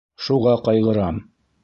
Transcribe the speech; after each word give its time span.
Шуға 0.27 0.53
ҡайғырам... 0.69 1.21